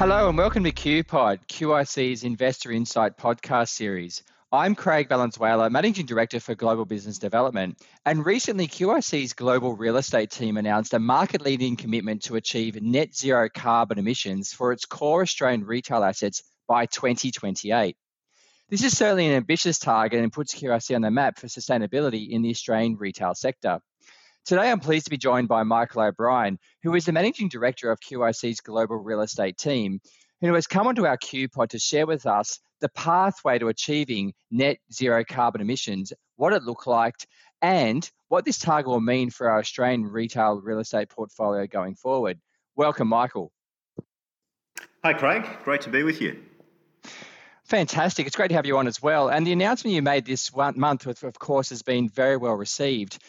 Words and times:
Hello 0.00 0.30
and 0.30 0.38
welcome 0.38 0.64
to 0.64 0.72
QPod, 0.72 1.40
QIC's 1.46 2.24
Investor 2.24 2.72
Insight 2.72 3.18
podcast 3.18 3.68
series. 3.68 4.22
I'm 4.50 4.74
Craig 4.74 5.10
Valenzuela, 5.10 5.68
Managing 5.68 6.06
Director 6.06 6.40
for 6.40 6.54
Global 6.54 6.86
Business 6.86 7.18
Development. 7.18 7.78
And 8.06 8.24
recently, 8.24 8.66
QIC's 8.66 9.34
global 9.34 9.76
real 9.76 9.98
estate 9.98 10.30
team 10.30 10.56
announced 10.56 10.94
a 10.94 10.98
market 10.98 11.42
leading 11.42 11.76
commitment 11.76 12.22
to 12.22 12.36
achieve 12.36 12.80
net 12.80 13.14
zero 13.14 13.50
carbon 13.54 13.98
emissions 13.98 14.54
for 14.54 14.72
its 14.72 14.86
core 14.86 15.20
Australian 15.20 15.66
retail 15.66 16.02
assets 16.02 16.44
by 16.66 16.86
2028. 16.86 17.94
This 18.70 18.82
is 18.82 18.96
certainly 18.96 19.26
an 19.26 19.34
ambitious 19.34 19.78
target 19.78 20.22
and 20.22 20.32
puts 20.32 20.54
QIC 20.54 20.96
on 20.96 21.02
the 21.02 21.10
map 21.10 21.38
for 21.38 21.46
sustainability 21.46 22.30
in 22.30 22.40
the 22.40 22.48
Australian 22.48 22.96
retail 22.96 23.34
sector. 23.34 23.80
Today, 24.46 24.70
I'm 24.70 24.80
pleased 24.80 25.04
to 25.04 25.10
be 25.10 25.18
joined 25.18 25.48
by 25.48 25.62
Michael 25.62 26.02
O'Brien, 26.02 26.58
who 26.82 26.94
is 26.94 27.04
the 27.04 27.12
Managing 27.12 27.48
Director 27.48 27.90
of 27.90 28.00
QIC's 28.00 28.60
global 28.60 28.96
real 28.96 29.20
estate 29.20 29.58
team, 29.58 30.00
who 30.40 30.54
has 30.54 30.66
come 30.66 30.86
onto 30.86 31.06
our 31.06 31.18
QPod 31.18 31.68
to 31.68 31.78
share 31.78 32.06
with 32.06 32.26
us 32.26 32.58
the 32.80 32.88
pathway 32.88 33.58
to 33.58 33.68
achieving 33.68 34.32
net 34.50 34.78
zero 34.92 35.24
carbon 35.24 35.60
emissions, 35.60 36.12
what 36.36 36.54
it 36.54 36.62
looked 36.62 36.86
like, 36.86 37.14
and 37.60 38.10
what 38.28 38.46
this 38.46 38.58
target 38.58 38.88
will 38.88 39.00
mean 39.00 39.28
for 39.30 39.50
our 39.50 39.58
Australian 39.58 40.04
retail 40.04 40.60
real 40.60 40.78
estate 40.78 41.10
portfolio 41.10 41.66
going 41.66 41.94
forward. 41.94 42.40
Welcome, 42.76 43.08
Michael. 43.08 43.52
Hi, 45.04 45.12
Craig. 45.12 45.46
Great 45.64 45.82
to 45.82 45.90
be 45.90 46.02
with 46.02 46.20
you. 46.20 46.42
Fantastic. 47.64 48.26
It's 48.26 48.36
great 48.36 48.48
to 48.48 48.54
have 48.54 48.66
you 48.66 48.78
on 48.78 48.86
as 48.86 49.02
well. 49.02 49.28
And 49.28 49.46
the 49.46 49.52
announcement 49.52 49.94
you 49.94 50.02
made 50.02 50.24
this 50.24 50.50
one 50.50 50.78
month, 50.80 51.06
of 51.06 51.38
course, 51.38 51.68
has 51.68 51.82
been 51.82 52.08
very 52.08 52.36
well 52.36 52.54
received. 52.54 53.22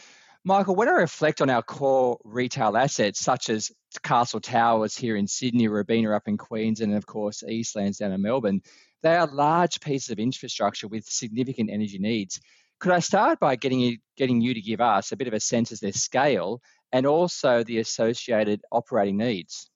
Michael, 0.44 0.76
when 0.76 0.90
I 0.90 0.94
reflect 0.94 1.42
on 1.42 1.52
our 1.52 1.62
core 1.62 2.18
retail 2.24 2.76
assets, 2.76 3.20
such 3.20 3.50
as 3.50 3.72
Castle 4.02 4.40
Towers 4.40 4.98
here 4.98 5.16
in 5.16 5.28
Sydney, 5.28 5.68
Robina 5.68 6.16
up 6.16 6.28
in 6.28 6.36
Queens, 6.38 6.82
and 6.82 6.96
of 6.96 7.06
course 7.06 7.44
Eastlands 7.48 8.00
down 8.00 8.12
in 8.12 8.22
Melbourne, 8.24 8.62
they 9.04 9.16
are 9.16 9.28
large 9.28 9.80
pieces 9.82 10.10
of 10.10 10.18
infrastructure 10.18 10.88
with 10.88 11.06
significant 11.06 11.70
energy 11.70 12.00
needs. 12.00 12.40
Could 12.80 12.92
I 12.92 13.00
start 13.00 13.40
by 13.40 13.56
getting 13.56 13.80
you, 13.80 13.98
getting 14.18 14.42
you 14.42 14.56
to 14.56 14.62
give 14.62 14.82
us 14.82 15.12
a 15.12 15.16
bit 15.16 15.28
of 15.28 15.36
a 15.36 15.40
sense 15.40 15.72
of 15.72 15.80
their 15.80 15.94
scale 15.94 16.60
and 16.92 17.06
also 17.06 17.64
the 17.64 17.78
associated 17.78 18.62
operating 18.72 19.18
needs? 19.18 19.70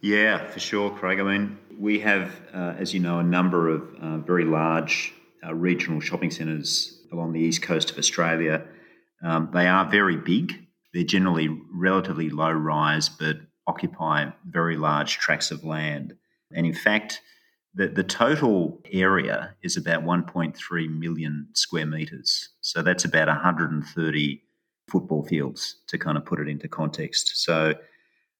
Yeah, 0.00 0.48
for 0.48 0.58
sure, 0.58 0.90
Craig. 0.90 1.20
I 1.20 1.22
mean, 1.22 1.58
we 1.78 2.00
have, 2.00 2.40
uh, 2.52 2.74
as 2.76 2.92
you 2.92 2.98
know, 2.98 3.20
a 3.20 3.24
number 3.24 3.68
of 3.68 3.94
uh, 4.00 4.18
very 4.18 4.44
large 4.44 5.12
uh, 5.46 5.54
regional 5.54 6.00
shopping 6.00 6.32
centres 6.32 7.00
along 7.12 7.32
the 7.32 7.40
east 7.40 7.62
coast 7.62 7.92
of 7.92 7.98
Australia. 7.98 8.64
Um, 9.22 9.50
they 9.52 9.66
are 9.66 9.88
very 9.88 10.16
big. 10.16 10.66
They're 10.92 11.04
generally 11.04 11.48
relatively 11.72 12.30
low 12.30 12.52
rise, 12.52 13.08
but 13.08 13.36
occupy 13.66 14.30
very 14.48 14.76
large 14.76 15.18
tracts 15.18 15.50
of 15.50 15.64
land. 15.64 16.14
And 16.52 16.66
in 16.66 16.74
fact, 16.74 17.20
the, 17.74 17.88
the 17.88 18.02
total 18.02 18.80
area 18.90 19.54
is 19.62 19.76
about 19.76 20.04
1.3 20.04 20.98
million 20.98 21.48
square 21.52 21.86
metres. 21.86 22.48
So 22.60 22.82
that's 22.82 23.04
about 23.04 23.28
130 23.28 24.42
football 24.88 25.24
fields 25.24 25.76
to 25.88 25.98
kind 25.98 26.16
of 26.16 26.24
put 26.24 26.40
it 26.40 26.48
into 26.48 26.66
context. 26.66 27.36
So, 27.36 27.74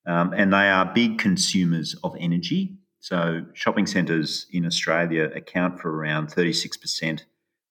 um, 0.06 0.32
and 0.32 0.52
they 0.52 0.70
are 0.70 0.86
big 0.86 1.18
consumers 1.18 1.94
of 2.02 2.16
energy. 2.18 2.78
So, 3.00 3.44
shopping 3.52 3.86
centres 3.86 4.46
in 4.50 4.66
Australia 4.66 5.30
account 5.34 5.78
for 5.78 5.94
around 5.94 6.28
36% 6.28 7.20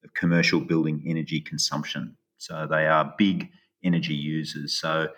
of 0.03 0.14
commercial 0.14 0.61
building 0.61 1.03
energy 1.05 1.42
consumption. 1.42 2.16
So, 2.38 2.67
they 2.69 2.88
are 2.88 3.13
big 3.17 3.49
energy 3.83 4.16
users. 4.16 4.73
So, 4.73 5.09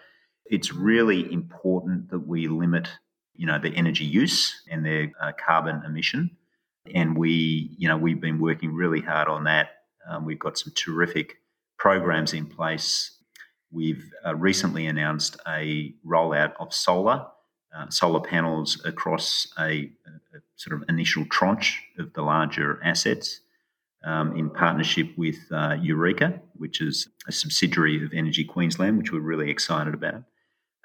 it's 0.45 0.73
really 0.73 1.31
important 1.31 2.09
that 2.09 2.27
we 2.27 2.47
limit 2.47 2.89
you 3.39 3.45
know, 3.45 3.57
the 3.57 3.73
energy 3.73 4.03
use 4.03 4.63
and 4.69 4.85
their 4.85 5.13
uh, 5.21 5.31
carbon 5.43 5.81
emission. 5.85 6.29
And 6.93 7.17
we, 7.17 7.73
you 7.77 7.87
know, 7.87 7.95
we've 7.95 8.19
been 8.19 8.37
working 8.37 8.73
really 8.73 8.99
hard 8.99 9.29
on 9.29 9.45
that. 9.45 9.69
Um, 10.09 10.25
we've 10.25 10.37
got 10.37 10.57
some 10.57 10.73
terrific 10.75 11.37
programs 11.77 12.33
in 12.33 12.47
place. 12.47 13.17
We've 13.71 14.03
uh, 14.25 14.35
recently 14.35 14.87
announced 14.87 15.37
a 15.47 15.93
rollout 16.05 16.51
of 16.59 16.73
solar, 16.73 17.27
uh, 17.73 17.89
solar 17.89 18.19
panels 18.19 18.83
across 18.83 19.47
a, 19.57 19.89
a, 20.33 20.39
sort 20.57 20.75
of 20.75 20.89
initial 20.89 21.23
tranche 21.31 21.81
of 21.97 22.11
the 22.11 22.21
larger 22.21 22.81
assets 22.83 23.39
um, 24.03 24.35
in 24.35 24.49
partnership 24.49 25.07
with 25.17 25.37
uh, 25.49 25.77
Yurika, 25.77 26.41
which 26.59 26.81
is 26.81 27.07
a 27.27 27.31
subsidiary 27.31 28.03
of 28.03 28.13
Energy 28.13 28.43
Queensland, 28.43 28.97
which 28.97 29.11
we're 29.11 29.19
really 29.19 29.49
excited 29.49 29.93
about. 29.93 30.23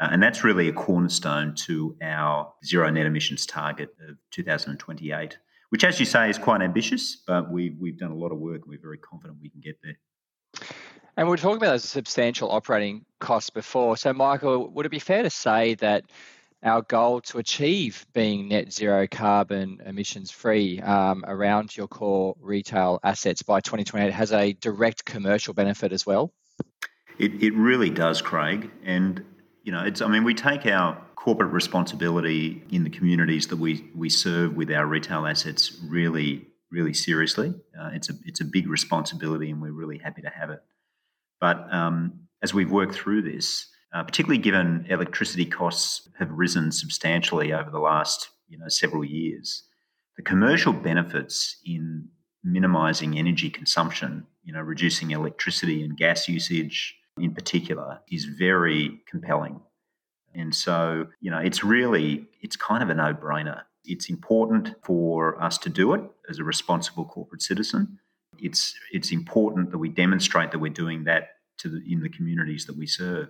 Uh, 0.01 0.09
and 0.11 0.23
that's 0.23 0.43
really 0.43 0.69
a 0.69 0.73
cornerstone 0.73 1.55
to 1.55 1.97
our 2.03 2.53
zero 2.65 2.91
net 2.91 3.07
emissions 3.07 3.47
target 3.47 3.91
of 4.09 4.17
2028, 4.33 5.39
which, 5.69 5.85
as 5.85 6.01
you 6.01 6.07
say, 6.07 6.29
is 6.29 6.39
quite 6.39 6.63
ambitious, 6.63 7.23
but 7.27 7.51
we've, 7.51 7.77
we've 7.79 7.99
done 7.99 8.11
a 8.11 8.17
lot 8.17 8.33
of 8.33 8.39
work 8.39 8.63
and 8.63 8.71
we're 8.71 8.81
very 8.81 8.99
confident 8.99 9.39
we 9.41 9.51
can 9.51 9.61
get 9.61 9.79
there. 9.83 9.97
And 11.17 11.29
we 11.29 11.35
are 11.35 11.37
talking 11.37 11.59
about 11.59 11.71
those 11.71 11.85
substantial 11.85 12.51
operating 12.51 13.05
costs 13.21 13.51
before. 13.51 13.97
So, 13.97 14.13
Michael, 14.13 14.69
would 14.71 14.85
it 14.85 14.91
be 14.91 14.99
fair 14.99 15.23
to 15.23 15.31
say 15.31 15.75
that 15.77 16.05
our 16.65 16.83
goal 16.83 17.21
to 17.21 17.39
achieve 17.39 18.07
being 18.15 18.49
net 18.49 18.73
zero 18.73 19.07
carbon 19.07 19.81
emissions 19.85 20.31
free 20.31 20.81
um, 20.81 21.25
around 21.29 21.77
your 21.77 21.87
core 21.87 22.35
retail 22.41 22.99
assets 23.05 23.43
by 23.43 23.61
2028 23.61 24.13
has 24.13 24.33
a 24.33 24.55
direct 24.55 25.05
commercial 25.05 25.53
benefit 25.53 25.93
as 25.93 26.07
well? 26.07 26.33
It, 27.19 27.43
it 27.43 27.55
really 27.55 27.91
does, 27.91 28.23
Craig. 28.23 28.71
And 28.83 29.23
you 29.63 29.73
know, 29.73 29.85
it's, 29.85 30.01
I 30.01 30.09
mean, 30.09 30.25
we 30.25 30.35
take 30.35 30.67
our 30.67 31.01
corporate 31.17 31.53
responsibility 31.53 32.63
in 32.71 32.85
the 32.85 32.91
communities 32.91 33.47
that 33.49 33.57
we, 33.57 33.91
we 33.95 34.09
serve 34.09 34.55
with 34.55 34.71
our 34.71 34.87
retail 34.87 35.27
assets 35.27 35.79
really, 35.85 36.47
really 36.71 36.93
seriously. 36.93 37.55
Uh, 37.79 37.91
it's, 37.93 38.11
a, 38.11 38.15
it's 38.25 38.41
a 38.41 38.45
big 38.45 38.69
responsibility 38.69 39.51
and 39.51 39.61
we're 39.61 39.73
really 39.73 39.99
happy 39.99 40.23
to 40.23 40.31
have 40.31 40.51
it. 40.51 40.61
But 41.41 41.73
um, 41.73 42.21
as 42.43 42.53
we've 42.53 42.71
worked 42.71 42.95
through 42.95 43.23
this, 43.23 43.69
uh, 43.95 44.03
particularly 44.03 44.43
given 44.43 44.85
electricity 44.89 45.47
costs 45.47 46.09
have 46.19 46.31
risen 46.31 46.73
substantially 46.73 47.53
over 47.53 47.71
the 47.71 47.79
last 47.79 48.31
you 48.49 48.59
know, 48.59 48.69
several 48.69 49.05
years, 49.05 49.63
the 50.17 50.23
commercial 50.23 50.73
benefits 50.73 51.57
in 51.65 52.09
minimizing 52.43 53.19
energy 53.19 53.49
consumption, 53.49 54.27
you 54.45 54.53
know, 54.53 54.61
reducing 54.61 55.13
electricity 55.13 55.83
and 55.83 55.97
gas 55.97 56.29
usage, 56.29 56.97
in 57.19 57.33
particular 57.33 58.01
is 58.11 58.25
very 58.25 59.01
compelling. 59.09 59.61
And 60.35 60.55
so, 60.55 61.07
you 61.21 61.31
know, 61.31 61.39
it's 61.39 61.63
really, 61.63 62.27
it's 62.43 62.57
kind 62.57 62.83
of 62.83 62.91
a 62.91 62.95
no 62.95 63.15
brainer. 63.15 63.63
It's 63.85 64.11
important 64.11 64.75
for 64.83 65.41
us 65.41 65.57
to 65.59 65.69
do 65.69 65.95
it 65.95 66.03
as 66.29 66.39
a 66.39 66.45
responsible 66.45 67.05
corporate 67.05 67.43
citizen. 67.43 67.99
It's, 68.39 68.75
it's 68.93 69.13
important 69.13 69.71
that 69.71 69.79
we 69.79 69.89
demonstrate 69.89 70.51
that 70.51 70.59
we're 70.59 70.73
doing 70.73 71.05
that 71.05 71.29
to 71.59 71.69
the, 71.69 71.83
in 71.89 72.01
the 72.01 72.09
communities 72.09 72.67
that 72.67 72.77
we 72.77 72.87
serve. 72.87 73.29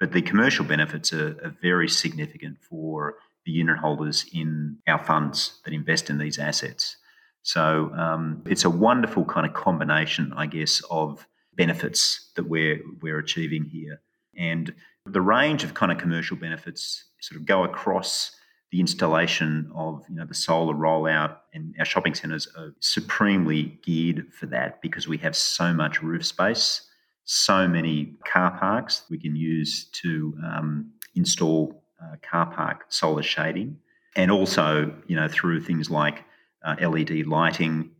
But 0.00 0.12
the 0.12 0.22
commercial 0.22 0.64
benefits 0.64 1.12
are, 1.12 1.36
are 1.44 1.56
very 1.60 1.88
significant 1.88 2.58
for 2.60 3.16
the 3.44 3.52
unit 3.52 3.78
holders 3.78 4.26
in 4.32 4.78
our 4.86 5.02
funds 5.02 5.60
that 5.64 5.72
invest 5.72 6.10
in 6.10 6.18
these 6.18 6.38
assets. 6.38 6.96
So 7.42 7.90
um, 7.94 8.42
it's 8.46 8.64
a 8.64 8.70
wonderful 8.70 9.24
kind 9.24 9.46
of 9.46 9.54
combination, 9.54 10.32
I 10.36 10.46
guess, 10.46 10.82
of 10.90 11.26
benefits 11.56 12.30
that 12.36 12.44
we're 12.44 12.80
we're 13.00 13.18
achieving 13.18 13.64
here. 13.64 14.00
And 14.36 14.74
the 15.06 15.20
range 15.20 15.64
of 15.64 15.74
kind 15.74 15.90
of 15.90 15.98
commercial 15.98 16.36
benefits 16.36 17.04
sort 17.20 17.40
of 17.40 17.46
go 17.46 17.64
across 17.64 18.32
the 18.70 18.80
installation 18.80 19.70
of 19.74 20.04
you 20.08 20.16
know 20.16 20.26
the 20.26 20.34
solar 20.34 20.74
rollout 20.74 21.38
and 21.54 21.74
our 21.78 21.84
shopping 21.84 22.14
centres 22.14 22.46
are 22.56 22.74
supremely 22.80 23.78
geared 23.82 24.32
for 24.32 24.46
that 24.46 24.82
because 24.82 25.08
we 25.08 25.16
have 25.18 25.34
so 25.34 25.72
much 25.72 26.02
roof 26.02 26.26
space 26.26 26.82
so 27.30 27.68
many 27.68 28.14
car 28.24 28.56
parks 28.58 29.02
we 29.10 29.18
can 29.18 29.36
use 29.36 29.84
to 29.92 30.34
um, 30.42 30.90
install 31.14 31.82
uh, 32.02 32.16
car 32.22 32.46
park 32.46 32.86
solar 32.88 33.22
shading 33.22 33.76
and 34.16 34.30
also 34.30 34.90
you 35.08 35.14
know 35.14 35.28
through 35.28 35.60
things 35.60 35.90
like 35.90 36.24
uh, 36.64 36.74
led 36.88 37.10
lighting 37.26 37.90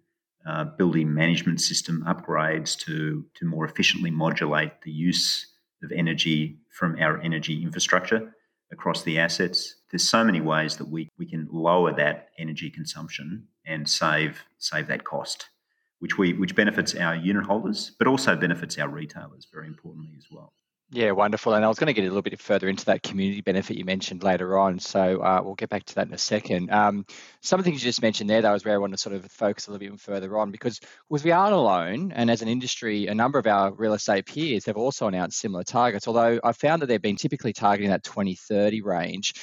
uh, 0.49 0.65
building 0.65 1.13
management 1.13 1.61
system 1.61 2.03
upgrades 2.09 2.75
to, 2.79 3.23
to 3.35 3.45
more 3.45 3.67
efficiently 3.67 4.11
modulate 4.11 4.81
the 4.81 4.91
use 4.91 5.47
of 5.83 5.93
energy 5.93 6.59
from 6.71 6.97
our 6.99 7.21
energy 7.21 7.63
infrastructure 7.63 8.35
across 8.73 9.03
the 9.03 9.19
assets. 9.19 9.77
There's 9.91 10.09
so 10.09 10.25
many 10.25 10.41
ways 10.41 10.77
that 10.79 10.89
we, 10.89 11.11
we 11.19 11.27
can 11.27 11.49
lower 11.53 11.93
that 11.95 12.31
energy 12.39 12.71
consumption 12.71 13.47
and 13.67 13.87
save 13.87 14.43
save 14.57 14.87
that 14.87 15.05
cost, 15.05 15.51
which 16.01 16.19
we 16.19 16.33
which 16.33 16.55
benefits 16.55 16.95
our 16.95 17.15
unit 17.15 17.45
holders, 17.45 17.93
but 17.99 18.07
also 18.07 18.37
benefits 18.37 18.79
our 18.79 18.89
retailers 18.89 19.47
very 19.53 19.67
importantly 19.67 20.13
as 20.17 20.27
well. 20.31 20.53
Yeah, 20.91 21.11
wonderful. 21.11 21.53
And 21.53 21.67
I 21.67 21.69
was 21.69 21.79
going 21.79 21.89
to 21.89 21.93
get 21.93 22.05
a 22.05 22.09
little 22.09 22.23
bit 22.23 22.41
further 22.41 22.67
into 22.67 22.87
that 22.87 23.03
community 23.03 23.43
benefit 23.43 23.77
you 23.77 23.85
mentioned 23.85 24.23
later 24.23 24.59
on. 24.59 24.79
So 24.79 25.23
uh, 25.23 25.43
we'll 25.45 25.55
get 25.55 25.69
back 25.69 25.85
to 25.85 25.95
that 25.97 26.07
in 26.07 26.15
a 26.15 26.19
second. 26.19 26.71
Um, 26.71 27.05
some 27.43 27.61
of 27.61 27.65
the 27.65 27.71
things 27.71 27.83
you 27.83 27.89
just 27.91 28.01
mentioned 28.01 28.31
there, 28.31 28.41
though, 28.41 28.55
is 28.55 28.65
where 28.65 28.75
I 28.75 28.79
want 28.79 28.95
to 28.95 28.99
sort 28.99 29.15
of 29.15 29.31
focus 29.31 29.67
a 29.67 29.73
little 29.73 29.87
bit 29.87 30.01
further 30.01 30.39
on 30.39 30.51
because 30.51 30.81
with 31.11 31.25
we 31.25 31.31
aren't 31.31 31.53
alone, 31.53 32.13
and 32.13 32.31
as 32.31 32.41
an 32.41 32.49
industry, 32.49 33.07
a 33.07 33.15
number 33.15 33.39
of 33.39 33.47
our 33.47 33.71
real 33.75 33.93
estate 33.93 34.25
peers 34.25 34.65
have 34.65 34.79
also 34.79 35.07
announced 35.07 35.39
similar 35.39 35.63
targets, 35.63 36.09
although 36.09 36.41
I 36.43 36.53
found 36.53 36.81
that 36.81 36.87
they've 36.87 37.03
been 37.03 37.17
typically 37.17 37.53
targeting 37.53 37.91
that 37.91 38.03
2030 38.03 38.81
range. 38.81 39.35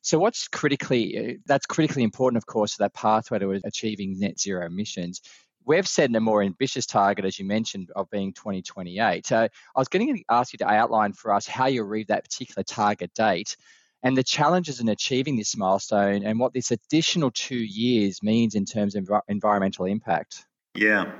So, 0.00 0.18
what's 0.18 0.48
critically 0.48 1.38
that's 1.44 1.66
critically 1.66 2.02
important, 2.02 2.38
of 2.38 2.46
course, 2.46 2.72
to 2.72 2.78
that 2.78 2.94
pathway 2.94 3.40
to 3.40 3.60
achieving 3.64 4.18
net 4.18 4.40
zero 4.40 4.64
emissions. 4.64 5.20
We've 5.66 5.88
set 5.88 6.14
a 6.14 6.20
more 6.20 6.42
ambitious 6.42 6.86
target, 6.86 7.24
as 7.24 7.38
you 7.38 7.44
mentioned, 7.44 7.90
of 7.96 8.10
being 8.10 8.32
2028. 8.32 9.26
So, 9.26 9.38
I 9.38 9.78
was 9.78 9.88
going 9.88 10.14
to 10.14 10.22
ask 10.28 10.52
you 10.52 10.58
to 10.58 10.68
outline 10.68 11.12
for 11.12 11.32
us 11.32 11.46
how 11.46 11.66
you 11.66 11.82
read 11.84 12.08
that 12.08 12.24
particular 12.24 12.62
target 12.62 13.12
date 13.14 13.56
and 14.04 14.16
the 14.16 14.22
challenges 14.22 14.80
in 14.80 14.88
achieving 14.88 15.36
this 15.36 15.56
milestone 15.56 16.24
and 16.24 16.38
what 16.38 16.52
this 16.52 16.70
additional 16.70 17.30
two 17.30 17.56
years 17.56 18.22
means 18.22 18.54
in 18.54 18.66
terms 18.66 18.94
of 18.94 19.10
environmental 19.28 19.86
impact. 19.86 20.44
Yeah. 20.74 21.10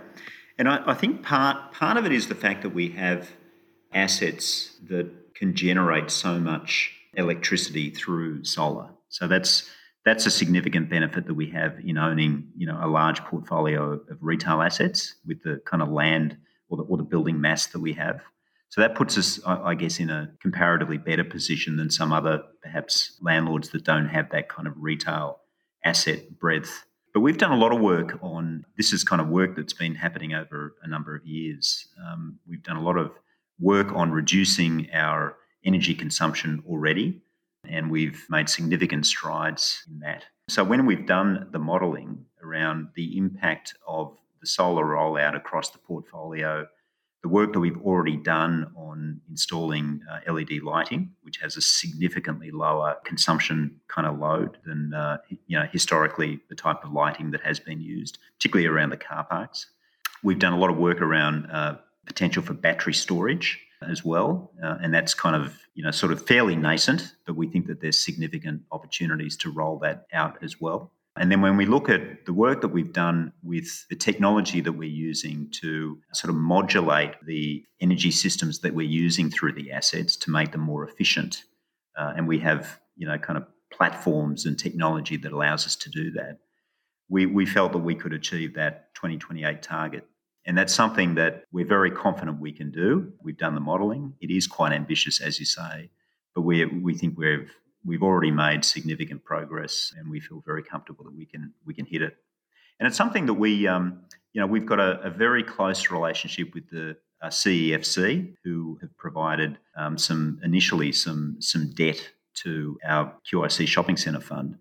And 0.58 0.68
I, 0.68 0.82
I 0.86 0.94
think 0.94 1.22
part, 1.22 1.72
part 1.72 1.96
of 1.96 2.04
it 2.04 2.12
is 2.12 2.28
the 2.28 2.34
fact 2.34 2.62
that 2.62 2.70
we 2.70 2.90
have 2.90 3.30
assets 3.92 4.76
that 4.88 5.34
can 5.34 5.54
generate 5.54 6.10
so 6.10 6.38
much 6.38 6.92
electricity 7.14 7.90
through 7.90 8.44
solar. 8.44 8.90
So 9.08 9.26
that's 9.26 9.68
that's 10.04 10.26
a 10.26 10.30
significant 10.30 10.90
benefit 10.90 11.26
that 11.26 11.34
we 11.34 11.48
have 11.50 11.78
in 11.82 11.96
owning, 11.96 12.48
you 12.56 12.66
know, 12.66 12.78
a 12.82 12.86
large 12.86 13.20
portfolio 13.24 13.92
of 13.92 14.18
retail 14.20 14.60
assets 14.60 15.14
with 15.26 15.42
the 15.42 15.60
kind 15.64 15.82
of 15.82 15.88
land 15.88 16.36
or 16.68 16.76
the, 16.76 16.82
or 16.84 16.96
the 16.96 17.04
building 17.04 17.40
mass 17.40 17.66
that 17.68 17.80
we 17.80 17.92
have. 17.94 18.20
So 18.68 18.80
that 18.80 18.96
puts 18.96 19.16
us, 19.16 19.40
I 19.46 19.74
guess, 19.74 20.00
in 20.00 20.10
a 20.10 20.32
comparatively 20.42 20.98
better 20.98 21.22
position 21.22 21.76
than 21.76 21.90
some 21.90 22.12
other 22.12 22.42
perhaps 22.60 23.16
landlords 23.22 23.70
that 23.70 23.84
don't 23.84 24.08
have 24.08 24.30
that 24.30 24.48
kind 24.48 24.66
of 24.66 24.74
retail 24.76 25.38
asset 25.84 26.38
breadth. 26.40 26.84
But 27.12 27.20
we've 27.20 27.38
done 27.38 27.52
a 27.52 27.56
lot 27.56 27.72
of 27.72 27.80
work 27.80 28.18
on 28.20 28.64
this 28.76 28.92
is 28.92 29.04
kind 29.04 29.22
of 29.22 29.28
work 29.28 29.54
that's 29.54 29.72
been 29.72 29.94
happening 29.94 30.34
over 30.34 30.74
a 30.82 30.88
number 30.88 31.14
of 31.14 31.24
years. 31.24 31.86
Um, 32.04 32.40
we've 32.48 32.64
done 32.64 32.76
a 32.76 32.82
lot 32.82 32.96
of 32.98 33.12
work 33.60 33.92
on 33.92 34.10
reducing 34.10 34.88
our 34.92 35.36
energy 35.64 35.94
consumption 35.94 36.62
already, 36.68 37.22
and 37.68 37.90
we've 37.90 38.24
made 38.28 38.48
significant 38.48 39.06
strides 39.06 39.84
in 39.90 40.00
that. 40.00 40.24
So, 40.48 40.62
when 40.64 40.86
we've 40.86 41.06
done 41.06 41.48
the 41.50 41.58
modelling 41.58 42.24
around 42.42 42.88
the 42.94 43.16
impact 43.16 43.74
of 43.86 44.16
the 44.40 44.46
solar 44.46 44.84
rollout 44.84 45.34
across 45.34 45.70
the 45.70 45.78
portfolio, 45.78 46.66
the 47.22 47.28
work 47.28 47.54
that 47.54 47.60
we've 47.60 47.80
already 47.80 48.18
done 48.18 48.70
on 48.76 49.18
installing 49.30 50.02
uh, 50.12 50.30
LED 50.30 50.62
lighting, 50.62 51.10
which 51.22 51.38
has 51.38 51.56
a 51.56 51.62
significantly 51.62 52.50
lower 52.50 52.96
consumption 53.04 53.80
kind 53.88 54.06
of 54.06 54.18
load 54.18 54.58
than 54.66 54.92
uh, 54.92 55.16
you 55.46 55.58
know 55.58 55.66
historically 55.72 56.40
the 56.50 56.54
type 56.54 56.84
of 56.84 56.92
lighting 56.92 57.30
that 57.30 57.40
has 57.40 57.58
been 57.58 57.80
used, 57.80 58.18
particularly 58.36 58.66
around 58.66 58.90
the 58.90 58.98
car 58.98 59.24
parks. 59.24 59.70
We've 60.22 60.38
done 60.38 60.52
a 60.52 60.58
lot 60.58 60.68
of 60.68 60.76
work 60.76 61.00
around 61.00 61.50
uh, 61.50 61.76
potential 62.04 62.42
for 62.42 62.52
battery 62.52 62.94
storage 62.94 63.58
as 63.90 64.04
well, 64.04 64.52
uh, 64.62 64.76
and 64.82 64.92
that's 64.92 65.14
kind 65.14 65.36
of 65.36 65.58
you 65.74 65.82
know 65.82 65.90
sort 65.90 66.12
of 66.12 66.24
fairly 66.26 66.56
nascent, 66.56 67.14
but 67.26 67.36
we 67.36 67.46
think 67.46 67.66
that 67.66 67.80
there's 67.80 67.98
significant 67.98 68.62
opportunities 68.72 69.36
to 69.38 69.50
roll 69.50 69.78
that 69.80 70.06
out 70.12 70.42
as 70.42 70.60
well. 70.60 70.92
And 71.16 71.30
then 71.30 71.40
when 71.40 71.56
we 71.56 71.64
look 71.64 71.88
at 71.88 72.26
the 72.26 72.32
work 72.32 72.60
that 72.62 72.68
we've 72.68 72.92
done 72.92 73.32
with 73.44 73.86
the 73.88 73.94
technology 73.94 74.60
that 74.60 74.72
we're 74.72 74.88
using 74.88 75.48
to 75.60 76.00
sort 76.12 76.30
of 76.30 76.34
modulate 76.34 77.12
the 77.24 77.64
energy 77.80 78.10
systems 78.10 78.58
that 78.60 78.74
we're 78.74 78.88
using 78.88 79.30
through 79.30 79.52
the 79.52 79.70
assets 79.70 80.16
to 80.16 80.30
make 80.30 80.50
them 80.50 80.62
more 80.62 80.86
efficient, 80.88 81.44
uh, 81.96 82.12
and 82.16 82.26
we 82.26 82.38
have 82.38 82.80
you 82.96 83.06
know 83.06 83.18
kind 83.18 83.36
of 83.36 83.46
platforms 83.76 84.46
and 84.46 84.58
technology 84.58 85.16
that 85.16 85.32
allows 85.32 85.66
us 85.66 85.76
to 85.76 85.90
do 85.90 86.10
that, 86.12 86.38
we, 87.08 87.26
we 87.26 87.46
felt 87.46 87.72
that 87.72 87.78
we 87.78 87.94
could 87.94 88.12
achieve 88.12 88.54
that 88.54 88.94
2028 88.94 89.62
target. 89.62 90.06
And 90.46 90.58
that's 90.58 90.74
something 90.74 91.14
that 91.14 91.44
we're 91.52 91.66
very 91.66 91.90
confident 91.90 92.38
we 92.38 92.52
can 92.52 92.70
do. 92.70 93.12
We've 93.22 93.36
done 93.36 93.54
the 93.54 93.60
modelling. 93.60 94.14
It 94.20 94.30
is 94.30 94.46
quite 94.46 94.72
ambitious, 94.72 95.20
as 95.20 95.40
you 95.40 95.46
say, 95.46 95.90
but 96.34 96.42
we, 96.42 96.66
we 96.66 96.94
think 96.94 97.16
we've 97.16 97.50
we've 97.84 98.02
already 98.02 98.30
made 98.30 98.64
significant 98.64 99.24
progress, 99.24 99.92
and 99.96 100.10
we 100.10 100.20
feel 100.20 100.42
very 100.44 100.62
comfortable 100.62 101.04
that 101.04 101.14
we 101.14 101.26
can 101.26 101.52
we 101.64 101.74
can 101.74 101.86
hit 101.86 102.02
it. 102.02 102.16
And 102.78 102.86
it's 102.86 102.96
something 102.96 103.26
that 103.26 103.34
we, 103.34 103.66
um, 103.66 104.02
you 104.32 104.40
know, 104.40 104.46
we've 104.46 104.66
got 104.66 104.80
a, 104.80 105.00
a, 105.02 105.10
very 105.10 105.44
close 105.44 105.90
relationship 105.90 106.54
with 106.54 106.68
the 106.70 106.96
uh, 107.22 107.28
CEFC, 107.28 108.34
who 108.42 108.78
have 108.80 108.96
provided 108.96 109.58
um, 109.76 109.96
some 109.96 110.40
initially 110.42 110.92
some 110.92 111.36
some 111.40 111.72
debt 111.74 112.10
to 112.42 112.78
our 112.84 113.14
QIC 113.30 113.66
shopping 113.68 113.96
centre 113.96 114.20
fund, 114.20 114.56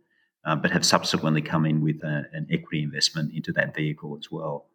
uh, 0.45 0.55
but 0.55 0.71
have 0.71 0.85
subsequently 0.85 1.41
come 1.41 1.65
in 1.65 1.81
with 1.81 2.03
a, 2.03 2.25
an 2.33 2.47
equity 2.51 2.83
investment 2.83 3.33
into 3.33 3.51
that 3.53 3.75
vehicle 3.75 4.15
as 4.17 4.31
well. 4.31 4.67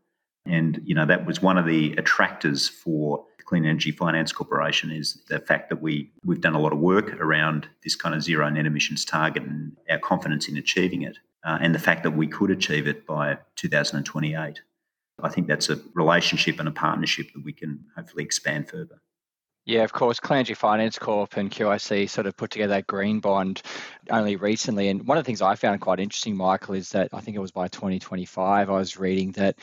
And 0.48 0.80
you 0.84 0.94
know 0.94 1.06
that 1.06 1.26
was 1.26 1.42
one 1.42 1.58
of 1.58 1.66
the 1.66 1.94
attractors 1.96 2.68
for 2.68 3.24
Clean 3.48 3.64
Energy 3.64 3.92
Finance 3.92 4.30
Corporation 4.32 4.90
is 4.90 5.22
the 5.28 5.38
fact 5.38 5.70
that 5.70 5.80
we 5.80 6.10
we've 6.24 6.40
done 6.40 6.54
a 6.54 6.60
lot 6.60 6.72
of 6.72 6.78
work 6.78 7.14
around 7.20 7.66
this 7.82 7.96
kind 7.96 8.14
of 8.14 8.22
zero 8.22 8.48
net 8.50 8.66
emissions 8.66 9.04
target 9.04 9.42
and 9.42 9.76
our 9.88 9.98
confidence 9.98 10.48
in 10.48 10.56
achieving 10.56 11.02
it, 11.02 11.18
uh, 11.44 11.58
and 11.60 11.74
the 11.74 11.78
fact 11.78 12.02
that 12.02 12.10
we 12.10 12.26
could 12.26 12.50
achieve 12.50 12.86
it 12.86 13.06
by 13.06 13.38
2028. 13.56 14.60
I 15.20 15.28
think 15.28 15.48
that's 15.48 15.68
a 15.68 15.80
relationship 15.94 16.60
and 16.60 16.68
a 16.68 16.72
partnership 16.72 17.32
that 17.34 17.42
we 17.42 17.52
can 17.52 17.84
hopefully 17.96 18.22
expand 18.22 18.68
further. 18.68 19.00
Yeah, 19.68 19.84
of 19.84 19.92
course. 19.92 20.18
Clean 20.18 20.38
Energy 20.38 20.54
Finance 20.54 20.98
Corp 20.98 21.36
and 21.36 21.50
QIC 21.50 22.08
sort 22.08 22.26
of 22.26 22.34
put 22.36 22.50
together 22.50 22.72
that 22.74 22.86
green 22.86 23.20
bond 23.20 23.60
only 24.10 24.36
recently. 24.36 24.88
And 24.88 25.06
one 25.06 25.18
of 25.18 25.24
the 25.24 25.26
things 25.26 25.42
I 25.42 25.56
found 25.56 25.82
quite 25.82 26.00
interesting, 26.00 26.36
Michael, 26.36 26.74
is 26.74 26.88
that 26.90 27.10
I 27.12 27.20
think 27.20 27.36
it 27.36 27.40
was 27.40 27.50
by 27.50 27.68
2025, 27.68 28.70
I 28.70 28.72
was 28.72 28.96
reading 28.96 29.32
that 29.32 29.58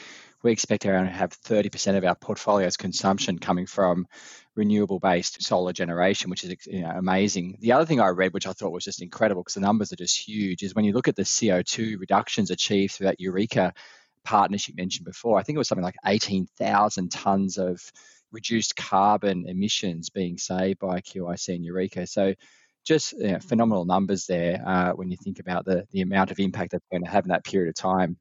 we 0.46 0.52
expect 0.52 0.86
around 0.86 1.06
to 1.06 1.12
have 1.12 1.32
30% 1.32 1.98
of 1.98 2.06
our 2.06 2.14
portfolio's 2.14 2.78
consumption 2.78 3.40
coming 3.40 3.66
from 3.66 4.08
renewable 4.56 5.00
based 5.00 5.42
solar 5.42 5.74
generation, 5.74 6.30
which 6.30 6.44
is 6.44 6.56
you 6.68 6.84
know, 6.84 6.92
amazing. 6.92 7.58
The 7.62 7.72
other 7.72 7.86
thing 7.86 8.00
I 8.00 8.10
read, 8.10 8.32
which 8.32 8.46
I 8.46 8.54
thought 8.54 8.72
was 8.72 8.84
just 8.84 9.02
incredible 9.02 9.42
because 9.42 9.56
the 9.56 9.62
numbers 9.62 9.92
are 9.92 9.98
just 9.98 10.18
huge, 10.18 10.62
is 10.62 10.76
when 10.76 10.86
you 10.86 10.94
look 10.94 11.08
at 11.08 11.16
the 11.16 11.24
CO2 11.24 12.00
reductions 12.00 12.52
achieved 12.52 12.94
through 12.94 13.08
that 13.08 13.20
Yurika 13.20 13.72
partnership 14.24 14.76
mentioned 14.78 15.06
before, 15.06 15.40
I 15.40 15.44
think 15.44 15.56
it 15.56 15.58
was 15.58 15.68
something 15.68 15.84
like 15.84 15.98
18,000 16.06 17.10
tons 17.12 17.58
of 17.58 17.82
reduced 18.32 18.76
carbon 18.76 19.50
emissions 19.50 20.12
being 20.12 20.38
saved 20.38 20.78
by 20.78 21.02
QIC 21.02 21.56
and 21.56 21.66
Yurika. 21.66 22.08
So 22.08 22.36
just 22.86 23.14
you 23.14 23.32
know, 23.32 23.40
phenomenal 23.40 23.86
numbers 23.86 24.28
there 24.28 24.62
uh, 24.64 24.92
when 24.92 25.10
you 25.10 25.18
think 25.18 25.40
about 25.40 25.66
the, 25.66 25.88
the 25.92 26.02
amount 26.02 26.30
of 26.30 26.40
impact 26.40 26.72
that's 26.72 26.86
going 26.92 27.04
to 27.04 27.10
have 27.10 27.26
in 27.26 27.30
that 27.30 27.44
period 27.44 27.70
of 27.70 27.76
time. 27.76 28.18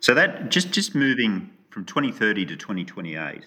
So 0.00 0.14
that 0.14 0.50
just 0.50 0.70
just 0.70 0.94
moving 0.94 1.50
from 1.70 1.84
2030 1.84 2.46
to 2.46 2.56
2028, 2.56 3.44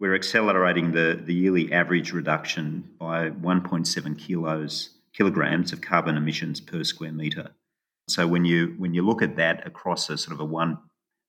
we're 0.00 0.14
accelerating 0.14 0.92
the, 0.92 1.20
the 1.24 1.32
yearly 1.32 1.72
average 1.72 2.12
reduction 2.12 2.90
by 2.98 3.30
1.7 3.30 4.18
kilos 4.18 4.90
kilograms 5.12 5.72
of 5.72 5.80
carbon 5.80 6.16
emissions 6.16 6.60
per 6.60 6.82
square 6.82 7.12
meter. 7.12 7.50
So 8.08 8.26
when 8.26 8.44
you 8.44 8.74
when 8.76 8.92
you 8.92 9.02
look 9.02 9.22
at 9.22 9.36
that 9.36 9.66
across 9.66 10.10
a 10.10 10.18
sort 10.18 10.34
of 10.34 10.40
a 10.40 10.44
one 10.44 10.78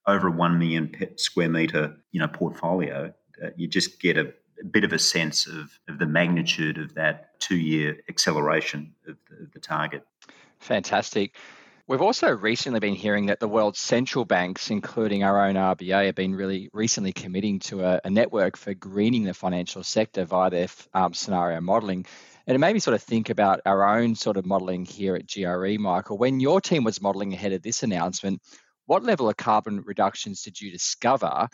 over 0.08 0.28
a 0.28 0.32
one 0.32 0.58
million 0.58 0.92
square 1.16 1.50
meter 1.50 1.96
you 2.12 2.20
know 2.20 2.28
portfolio, 2.28 3.14
uh, 3.44 3.50
you 3.56 3.68
just 3.68 4.02
get 4.02 4.18
a, 4.18 4.34
a, 4.60 4.66
bit 4.66 4.84
of 4.84 4.92
a 4.92 5.00
sense 5.00 5.46
of, 5.48 5.80
of 5.88 6.00
the 6.00 6.06
magnitude 6.08 6.80
of 6.80 6.96
that 6.96 7.40
two 7.40 7.58
year 7.58 7.98
acceleration 8.10 8.94
of 9.08 9.16
the, 9.30 9.44
of 9.44 9.52
the 9.52 9.60
target. 9.60 10.04
Fantastic. 10.60 11.36
We've 11.88 12.02
also 12.02 12.32
recently 12.32 12.80
been 12.80 12.96
hearing 12.96 13.28
that 13.28 13.40
the 13.40 13.48
world's 13.48 13.78
central 13.78 14.26
banks, 14.26 14.72
including 14.72 15.24
our 15.24 15.46
own 15.46 15.54
RBA, 15.54 16.08
have 16.08 16.16
been 16.16 16.34
really 16.34 16.68
recently 16.74 17.14
committing 17.14 17.60
to 17.60 17.84
a, 17.84 18.02
a 18.04 18.10
network 18.10 18.58
for 18.58 18.74
greening 18.74 19.24
the 19.24 19.36
financial 19.36 19.84
sector 19.84 20.26
via 20.26 20.50
their 20.50 20.68
um, 20.96 21.14
scenario 21.14 21.62
modelling. 21.62 22.08
And 22.48 22.56
it 22.56 22.58
made 22.58 22.74
me 22.74 22.80
sort 22.80 22.96
of 22.96 23.04
think 23.04 23.30
about 23.30 23.62
our 23.68 24.00
own 24.00 24.16
sort 24.16 24.38
of 24.38 24.48
modelling 24.48 24.86
here 24.86 25.16
at 25.16 25.32
GRE, 25.32 25.78
Michael. 25.78 26.18
When 26.18 26.40
your 26.40 26.60
team 26.60 26.84
was 26.84 27.04
modelling 27.04 27.34
ahead 27.34 27.54
of 27.54 27.62
this 27.62 27.84
announcement, 27.84 28.42
what 28.88 29.04
level 29.04 29.30
of 29.30 29.38
carbon 29.38 29.82
reductions 29.82 30.42
did 30.42 30.60
you 30.60 30.72
discover 30.72 31.50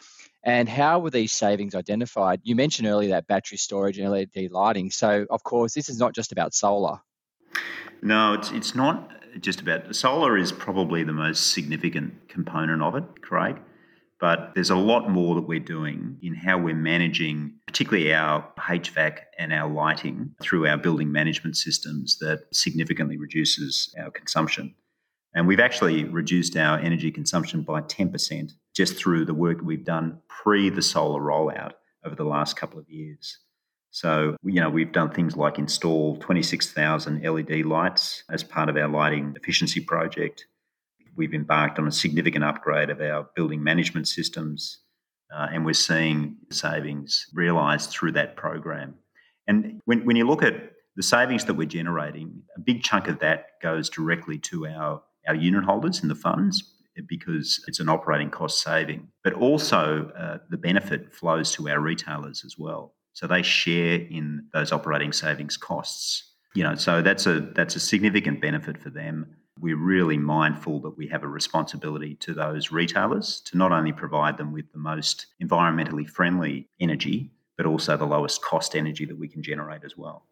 and 0.45 0.69
how 0.69 0.99
were 0.99 1.09
these 1.09 1.33
savings 1.33 1.75
identified? 1.75 2.39
You 2.43 2.55
mentioned 2.55 2.87
earlier 2.87 3.09
that 3.09 3.27
battery 3.27 3.57
storage 3.57 3.99
and 3.99 4.09
LED 4.09 4.49
lighting. 4.49 4.91
So, 4.91 5.25
of 5.29 5.43
course, 5.43 5.73
this 5.73 5.89
is 5.89 5.99
not 5.99 6.15
just 6.15 6.31
about 6.31 6.53
solar. 6.53 6.99
No, 8.01 8.33
it's, 8.33 8.51
it's 8.51 8.75
not 8.75 9.11
just 9.39 9.61
about 9.61 9.95
solar 9.95 10.37
is 10.37 10.51
probably 10.51 11.03
the 11.03 11.13
most 11.13 11.51
significant 11.53 12.29
component 12.29 12.81
of 12.81 12.95
it, 12.95 13.21
Craig. 13.21 13.57
But 14.19 14.51
there's 14.53 14.69
a 14.69 14.75
lot 14.75 15.09
more 15.09 15.33
that 15.33 15.47
we're 15.47 15.59
doing 15.59 16.17
in 16.21 16.35
how 16.35 16.59
we're 16.59 16.75
managing, 16.75 17.53
particularly 17.65 18.13
our 18.13 18.47
HVAC 18.59 19.17
and 19.39 19.51
our 19.51 19.67
lighting 19.67 20.35
through 20.39 20.67
our 20.67 20.77
building 20.77 21.11
management 21.11 21.57
systems 21.57 22.19
that 22.19 22.43
significantly 22.53 23.17
reduces 23.17 23.93
our 23.99 24.11
consumption. 24.11 24.75
And 25.33 25.47
we've 25.47 25.59
actually 25.59 26.03
reduced 26.03 26.55
our 26.55 26.77
energy 26.77 27.09
consumption 27.09 27.63
by 27.63 27.81
10% 27.81 28.51
just 28.75 28.95
through 28.95 29.25
the 29.25 29.33
work 29.33 29.59
we've 29.63 29.85
done 29.85 30.19
pre 30.27 30.69
the 30.69 30.81
solar 30.83 31.21
rollout 31.21 31.73
over 32.05 32.15
the 32.15 32.23
last 32.23 32.55
couple 32.55 32.79
of 32.79 32.89
years. 32.89 33.39
So, 33.91 34.37
you 34.43 34.61
know, 34.61 34.69
we've 34.69 34.93
done 34.93 35.11
things 35.11 35.35
like 35.35 35.59
install 35.59 36.15
26,000 36.17 37.21
LED 37.21 37.65
lights 37.65 38.23
as 38.29 38.41
part 38.41 38.69
of 38.69 38.77
our 38.77 38.87
lighting 38.87 39.35
efficiency 39.35 39.81
project. 39.81 40.45
We've 41.17 41.33
embarked 41.33 41.77
on 41.77 41.87
a 41.87 41.91
significant 41.91 42.45
upgrade 42.45 42.89
of 42.89 43.01
our 43.01 43.27
building 43.35 43.61
management 43.61 44.07
systems, 44.07 44.79
uh, 45.35 45.47
and 45.51 45.65
we're 45.65 45.73
seeing 45.73 46.37
savings 46.51 47.27
realised 47.33 47.89
through 47.89 48.13
that 48.13 48.37
program. 48.37 48.95
And 49.45 49.81
when, 49.83 50.05
when 50.05 50.15
you 50.15 50.25
look 50.25 50.41
at 50.41 50.71
the 50.95 51.03
savings 51.03 51.43
that 51.45 51.55
we're 51.55 51.67
generating, 51.67 52.43
a 52.55 52.61
big 52.61 52.83
chunk 52.83 53.09
of 53.09 53.19
that 53.19 53.59
goes 53.61 53.89
directly 53.89 54.37
to 54.39 54.67
our, 54.67 55.01
our 55.27 55.35
unit 55.35 55.65
holders 55.65 56.01
in 56.01 56.07
the 56.07 56.15
funds 56.15 56.75
because 57.07 57.61
it's 57.67 57.81
an 57.81 57.89
operating 57.89 58.29
cost 58.29 58.61
saving. 58.61 59.09
But 59.23 59.33
also, 59.33 60.11
uh, 60.17 60.37
the 60.49 60.57
benefit 60.57 61.13
flows 61.13 61.51
to 61.53 61.67
our 61.69 61.79
retailers 61.81 62.43
as 62.45 62.57
well. 62.57 62.93
So 63.13 63.27
they 63.27 63.41
share 63.41 63.95
in 63.95 64.47
those 64.53 64.71
operating 64.71 65.13
savings 65.13 65.57
costs. 65.57 66.31
You 66.53 66.63
know, 66.63 66.75
so 66.75 67.01
that's 67.01 67.25
a 67.25 67.39
that's 67.39 67.75
a 67.75 67.79
significant 67.79 68.41
benefit 68.41 68.77
for 68.77 68.89
them. 68.89 69.35
We're 69.59 69.77
really 69.77 70.17
mindful 70.17 70.79
that 70.81 70.97
we 70.97 71.07
have 71.07 71.23
a 71.23 71.27
responsibility 71.27 72.15
to 72.15 72.33
those 72.33 72.71
retailers 72.71 73.41
to 73.45 73.57
not 73.57 73.71
only 73.71 73.91
provide 73.93 74.37
them 74.37 74.51
with 74.51 74.71
the 74.71 74.79
most 74.79 75.27
environmentally 75.41 76.09
friendly 76.09 76.67
energy, 76.79 77.31
but 77.57 77.65
also 77.65 77.95
the 77.95 78.05
lowest 78.05 78.41
cost 78.41 78.75
energy 78.75 79.05
that 79.05 79.17
we 79.17 79.27
can 79.27 79.43
generate 79.43 79.83
as 79.83 79.95
well. 79.95 80.25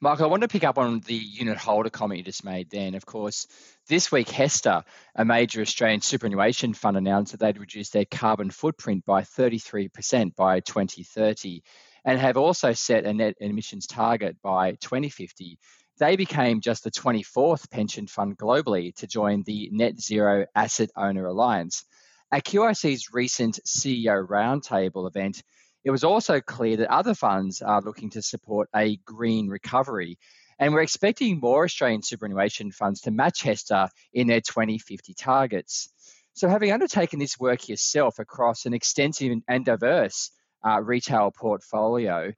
Michael, 0.00 0.26
I 0.26 0.28
want 0.28 0.42
to 0.42 0.48
pick 0.48 0.64
up 0.64 0.78
on 0.78 1.00
the 1.00 1.14
unit 1.14 1.56
holder 1.56 1.90
comment 1.90 2.18
you 2.18 2.24
just 2.24 2.44
made 2.44 2.70
then. 2.70 2.94
Of 2.94 3.06
course, 3.06 3.46
this 3.88 4.12
week, 4.12 4.28
HESTA, 4.28 4.84
a 5.14 5.24
major 5.24 5.60
Australian 5.60 6.00
superannuation 6.00 6.74
fund, 6.74 6.96
announced 6.96 7.32
that 7.32 7.40
they'd 7.40 7.58
reduce 7.58 7.90
their 7.90 8.04
carbon 8.04 8.50
footprint 8.50 9.04
by 9.04 9.22
33% 9.22 10.36
by 10.36 10.60
2030 10.60 11.62
and 12.06 12.20
have 12.20 12.36
also 12.36 12.72
set 12.72 13.04
a 13.04 13.12
net 13.12 13.34
emissions 13.40 13.86
target 13.88 14.36
by 14.40 14.70
2050. 14.80 15.58
They 15.98 16.14
became 16.14 16.60
just 16.60 16.84
the 16.84 16.90
24th 16.90 17.68
pension 17.68 18.06
fund 18.06 18.38
globally 18.38 18.94
to 18.96 19.08
join 19.08 19.42
the 19.42 19.68
Net 19.72 20.00
Zero 20.00 20.46
Asset 20.54 20.90
Owner 20.96 21.26
Alliance. 21.26 21.84
At 22.30 22.44
QIC's 22.44 23.12
recent 23.12 23.58
CEO 23.66 24.24
Roundtable 24.26 25.08
event, 25.08 25.42
it 25.84 25.90
was 25.90 26.04
also 26.04 26.40
clear 26.40 26.76
that 26.76 26.92
other 26.92 27.14
funds 27.14 27.60
are 27.60 27.82
looking 27.82 28.10
to 28.10 28.22
support 28.22 28.68
a 28.74 28.98
green 29.04 29.48
recovery. 29.48 30.18
And 30.60 30.72
we're 30.72 30.82
expecting 30.82 31.40
more 31.40 31.64
Australian 31.64 32.02
superannuation 32.02 32.70
funds 32.70 33.00
to 33.02 33.10
match 33.10 33.42
HESTA 33.42 33.88
in 34.12 34.28
their 34.28 34.40
2050 34.40 35.14
targets. 35.14 35.88
So, 36.34 36.48
having 36.48 36.72
undertaken 36.72 37.18
this 37.18 37.38
work 37.38 37.68
yourself 37.68 38.18
across 38.18 38.66
an 38.66 38.74
extensive 38.74 39.32
and 39.48 39.64
diverse 39.64 40.30
uh, 40.66 40.80
retail 40.82 41.30
portfolio, 41.30 42.32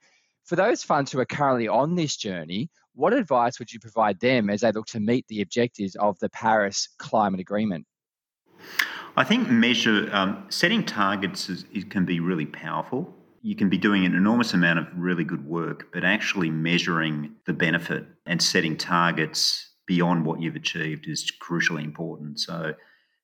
for 0.45 0.57
those 0.57 0.83
funds 0.83 1.13
who 1.13 1.21
are 1.21 1.27
currently 1.27 1.69
on 1.69 1.95
this 1.95 2.17
journey, 2.17 2.71
what 2.95 3.13
advice 3.13 3.59
would 3.59 3.73
you 3.73 3.79
provide 3.81 4.21
them 4.21 4.51
as 4.51 4.63
they 4.63 4.73
look 4.73 4.87
to 4.87 5.01
meet 5.01 5.27
the 5.29 5.41
objectives 5.41 5.95
of 5.97 6.19
the 6.19 6.29
Paris 6.29 6.89
Climate 6.99 7.41
Agreement? 7.41 7.87
I 9.17 9.25
think 9.25 9.49
measure 9.49 10.09
um, 10.13 10.47
setting 10.49 10.85
targets 10.85 11.49
is, 11.49 11.65
can 11.91 12.05
be 12.05 12.21
really 12.21 12.47
powerful 12.47 13.15
you 13.43 13.55
can 13.55 13.69
be 13.69 13.79
doing 13.79 14.05
an 14.05 14.15
enormous 14.15 14.53
amount 14.53 14.79
of 14.79 14.87
really 14.95 15.25
good 15.25 15.47
work, 15.47 15.89
but 15.93 16.05
actually 16.05 16.51
measuring 16.51 17.35
the 17.47 17.53
benefit 17.53 18.05
and 18.27 18.43
setting 18.43 18.77
targets 18.77 19.71
beyond 19.87 20.27
what 20.27 20.41
you've 20.41 20.57
achieved 20.57 21.07
is 21.09 21.31
crucially 21.43 21.85
important. 21.85 22.41
So, 22.41 22.75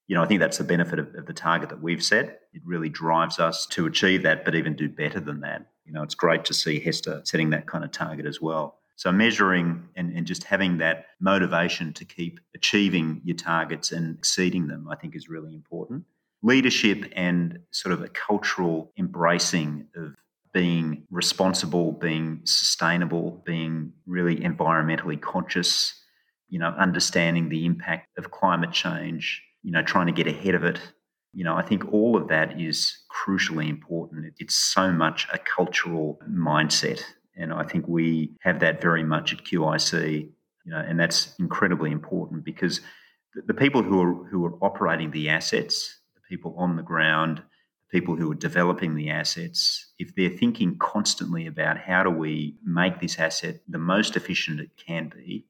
you 0.06 0.14
know, 0.14 0.22
I 0.22 0.26
think 0.26 0.40
that's 0.40 0.58
the 0.58 0.64
benefit 0.64 0.98
of, 0.98 1.14
of, 1.14 1.26
the 1.26 1.32
target 1.32 1.70
that 1.70 1.80
we've 1.80 2.02
set. 2.02 2.42
It 2.52 2.62
really 2.64 2.88
drives 2.88 3.38
us 3.38 3.66
to 3.66 3.86
achieve 3.86 4.22
that, 4.24 4.44
but 4.44 4.54
even 4.54 4.76
do 4.76 4.88
better 4.88 5.18
than 5.18 5.40
that. 5.40 5.66
You 5.86 5.92
know, 5.92 6.02
it's 6.02 6.14
great 6.14 6.44
to 6.46 6.54
see 6.54 6.78
HESTA 6.78 7.26
setting 7.26 7.50
that 7.50 7.66
kind 7.66 7.84
of 7.84 7.90
target 7.90 8.26
as 8.26 8.40
well. 8.40 8.78
So, 8.96 9.10
measuring 9.10 9.88
and, 9.96 10.16
and 10.16 10.26
just 10.26 10.44
having 10.44 10.78
that 10.78 11.06
motivation 11.20 11.92
to 11.94 12.04
keep 12.04 12.38
achieving 12.54 13.22
your 13.24 13.36
targets 13.36 13.92
and 13.92 14.16
exceeding 14.16 14.68
them, 14.68 14.88
I 14.88 14.96
think 14.96 15.16
is 15.16 15.28
really 15.28 15.54
important 15.54 16.04
leadership 16.44 17.10
and 17.16 17.58
sort 17.70 17.92
of 17.92 18.02
a 18.02 18.08
cultural 18.08 18.92
embracing 18.98 19.86
of 19.96 20.14
being 20.52 21.04
responsible, 21.10 21.90
being 21.90 22.42
sustainable, 22.44 23.42
being 23.46 23.92
really 24.06 24.36
environmentally 24.36 25.20
conscious, 25.20 26.00
you 26.50 26.58
know, 26.58 26.68
understanding 26.68 27.48
the 27.48 27.64
impact 27.64 28.18
of 28.18 28.30
climate 28.30 28.72
change, 28.72 29.42
you 29.64 29.72
know, 29.72 29.82
trying 29.82 30.06
to 30.06 30.12
get 30.12 30.28
ahead 30.28 30.54
of 30.54 30.62
it. 30.62 30.78
You 31.32 31.42
know, 31.42 31.56
I 31.56 31.62
think 31.62 31.92
all 31.92 32.16
of 32.16 32.28
that 32.28 32.60
is 32.60 32.98
crucially 33.10 33.68
important. 33.68 34.32
It's 34.38 34.54
so 34.54 34.92
much 34.92 35.26
a 35.32 35.38
cultural 35.38 36.20
mindset. 36.30 37.02
And 37.36 37.52
I 37.52 37.64
think 37.64 37.88
we 37.88 38.36
have 38.40 38.60
that 38.60 38.80
very 38.80 39.02
much 39.02 39.32
at 39.32 39.44
QIC, 39.44 40.30
you 40.64 40.70
know, 40.70 40.78
and 40.78 41.00
that's 41.00 41.34
incredibly 41.40 41.90
important 41.90 42.44
because 42.44 42.80
the 43.34 43.54
people 43.54 43.82
who 43.82 44.00
are 44.00 44.14
who 44.26 44.44
are 44.44 44.64
operating 44.64 45.10
the 45.10 45.28
assets 45.28 45.98
the 46.14 46.20
people 46.28 46.54
on 46.56 46.76
the 46.76 46.82
ground, 46.82 47.38
the 47.38 47.98
people 47.98 48.14
who 48.14 48.30
are 48.30 48.36
developing 48.36 48.94
the 48.94 49.10
assets, 49.10 49.92
if 49.98 50.14
they're 50.14 50.30
thinking 50.30 50.78
constantly 50.78 51.46
about 51.46 51.78
how 51.78 52.04
do 52.04 52.10
we 52.10 52.56
make 52.64 53.00
this 53.00 53.18
asset 53.18 53.60
the 53.68 53.78
most 53.78 54.16
efficient 54.16 54.60
it 54.60 54.70
can 54.76 55.10
be 55.14 55.46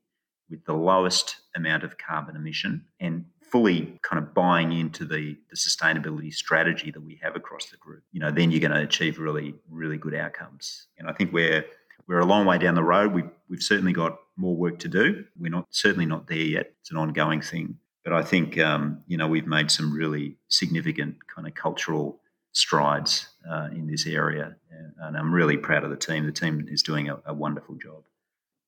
with 0.49 0.64
the 0.64 0.73
lowest 0.73 1.37
amount 1.56 1.85
of 1.85 1.99
carbon 1.99 2.37
emission 2.37 2.85
and 3.00 3.25
fully 3.54 3.96
kind 4.02 4.20
of 4.20 4.34
buying 4.34 4.73
into 4.73 5.04
the, 5.04 5.38
the 5.49 5.54
sustainability 5.54 6.34
strategy 6.34 6.90
that 6.90 7.00
we 7.00 7.20
have 7.23 7.37
across 7.37 7.66
the 7.66 7.76
group, 7.76 8.02
you 8.11 8.18
know, 8.18 8.32
then 8.32 8.50
you're 8.50 8.58
going 8.58 8.73
to 8.73 8.80
achieve 8.80 9.20
really, 9.20 9.54
really 9.70 9.96
good 9.96 10.12
outcomes. 10.12 10.88
And 10.99 11.08
I 11.08 11.12
think 11.12 11.32
we're 11.32 11.64
we're 12.08 12.18
a 12.18 12.26
long 12.26 12.46
way 12.46 12.58
down 12.58 12.75
the 12.75 12.82
road. 12.82 13.12
We've, 13.12 13.30
we've 13.49 13.62
certainly 13.62 13.92
got 13.92 14.18
more 14.37 14.56
work 14.56 14.80
to 14.80 14.88
do. 14.88 15.25
We're 15.38 15.52
not 15.52 15.68
certainly 15.70 16.04
not 16.04 16.26
there 16.26 16.37
yet. 16.37 16.73
It's 16.80 16.90
an 16.90 16.96
ongoing 16.96 17.42
thing. 17.42 17.76
But 18.02 18.12
I 18.12 18.25
think 18.25 18.58
um, 18.58 19.04
you 19.06 19.16
know 19.16 19.28
we've 19.28 19.46
made 19.46 19.70
some 19.70 19.94
really 19.94 20.37
significant 20.49 21.14
kind 21.32 21.46
of 21.46 21.54
cultural 21.54 22.18
strides 22.50 23.28
uh, 23.49 23.68
in 23.70 23.87
this 23.87 24.04
area, 24.04 24.56
and 25.00 25.16
I'm 25.16 25.32
really 25.32 25.58
proud 25.58 25.84
of 25.84 25.90
the 25.90 25.96
team. 25.96 26.26
The 26.26 26.32
team 26.32 26.66
is 26.68 26.82
doing 26.82 27.08
a, 27.08 27.20
a 27.25 27.32
wonderful 27.32 27.76
job. 27.76 28.02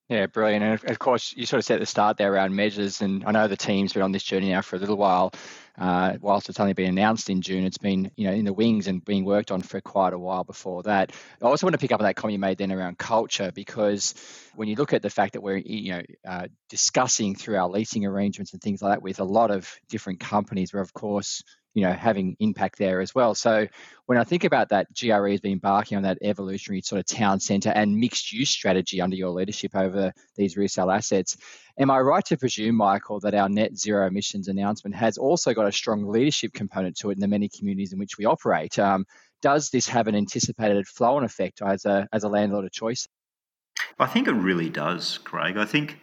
Yeah, 0.08 0.26
brilliant. 0.26 0.62
And 0.62 0.90
of 0.90 0.98
course, 1.00 1.34
you 1.36 1.46
sort 1.46 1.58
of 1.58 1.64
set 1.64 1.80
the 1.80 1.86
start 1.86 2.16
there 2.16 2.32
around 2.32 2.54
measures. 2.54 3.00
And 3.00 3.24
I 3.24 3.32
know 3.32 3.48
the 3.48 3.56
team's 3.56 3.92
been 3.92 4.02
on 4.02 4.12
this 4.12 4.22
journey 4.22 4.50
now 4.50 4.62
for 4.62 4.76
a 4.76 4.78
little 4.78 4.96
while. 4.96 5.32
Uh, 5.76 6.16
whilst 6.20 6.48
it's 6.48 6.60
only 6.60 6.74
been 6.74 6.88
announced 6.88 7.28
in 7.28 7.42
June, 7.42 7.64
it's 7.64 7.76
been 7.76 8.12
you 8.16 8.28
know 8.28 8.32
in 8.32 8.44
the 8.44 8.52
wings 8.52 8.86
and 8.86 9.04
being 9.04 9.24
worked 9.24 9.50
on 9.50 9.60
for 9.62 9.80
quite 9.80 10.12
a 10.12 10.18
while 10.18 10.44
before 10.44 10.84
that. 10.84 11.10
I 11.42 11.46
also 11.46 11.66
want 11.66 11.74
to 11.74 11.78
pick 11.78 11.90
up 11.90 12.00
on 12.00 12.06
that 12.06 12.14
comment 12.14 12.34
you 12.34 12.38
made 12.38 12.56
then 12.56 12.70
around 12.70 12.98
culture 12.98 13.50
because 13.52 14.14
when 14.54 14.68
you 14.68 14.76
look 14.76 14.92
at 14.92 15.02
the 15.02 15.10
fact 15.10 15.32
that 15.32 15.42
we're 15.42 15.56
you 15.58 15.92
know 15.92 16.02
uh, 16.26 16.46
discussing 16.70 17.34
through 17.34 17.56
our 17.56 17.68
leasing 17.68 18.06
arrangements 18.06 18.52
and 18.52 18.62
things 18.62 18.80
like 18.80 18.92
that 18.92 19.02
with 19.02 19.18
a 19.18 19.24
lot 19.24 19.50
of 19.50 19.68
different 19.88 20.20
companies, 20.20 20.72
where 20.72 20.82
of 20.82 20.94
course 20.94 21.42
you 21.76 21.82
know 21.82 21.92
having 21.92 22.36
impact 22.40 22.78
there 22.78 23.02
as 23.02 23.14
well. 23.14 23.34
So 23.34 23.68
when 24.06 24.16
I 24.16 24.24
think 24.24 24.44
about 24.44 24.70
that, 24.70 24.86
GRE 24.98 25.28
has 25.28 25.42
been 25.42 25.52
embarking 25.52 25.98
on 25.98 26.04
that 26.04 26.16
evolutionary 26.22 26.80
sort 26.80 27.00
of 27.00 27.06
town 27.06 27.38
centre 27.38 27.68
and 27.68 27.98
mixed 27.98 28.32
use 28.32 28.48
strategy 28.48 29.02
under 29.02 29.14
your 29.14 29.28
leadership 29.28 29.76
over 29.76 30.14
these 30.36 30.56
resale 30.56 30.90
assets. 30.90 31.36
Am 31.78 31.90
I 31.90 32.00
right 32.00 32.24
to 32.24 32.38
presume, 32.38 32.76
Michael, 32.76 33.20
that 33.20 33.34
our 33.34 33.50
net 33.50 33.76
zero 33.76 34.06
emissions 34.06 34.48
announcement 34.48 34.96
has 34.96 35.18
also 35.18 35.52
got 35.52 35.68
a 35.68 35.72
strong 35.72 36.08
leadership 36.08 36.54
component 36.54 36.96
to 36.96 37.10
it 37.10 37.16
in 37.16 37.20
the 37.20 37.28
many 37.28 37.50
communities 37.50 37.92
in 37.92 37.98
which 37.98 38.16
we 38.16 38.24
operate? 38.24 38.78
Um, 38.78 39.04
does 39.42 39.68
this 39.68 39.86
have 39.88 40.06
an 40.06 40.14
anticipated 40.14 40.88
flow 40.88 41.18
on 41.18 41.24
effect 41.24 41.60
as 41.60 41.84
a 41.84 42.08
as 42.10 42.24
a 42.24 42.28
landlord 42.28 42.64
of 42.64 42.72
choice? 42.72 43.06
I 43.98 44.06
think 44.06 44.28
it 44.28 44.32
really 44.32 44.70
does, 44.70 45.18
Craig. 45.18 45.58
I 45.58 45.66
think 45.66 45.98